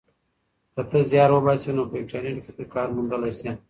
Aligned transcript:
که 0.73 0.81
ته 0.89 0.99
زیار 1.09 1.29
وباسې 1.31 1.69
نو 1.75 1.83
په 1.89 1.95
انټرنیټ 2.01 2.37
کې 2.55 2.63
کار 2.73 2.87
موندلی 2.95 3.33
سې. 3.39 3.49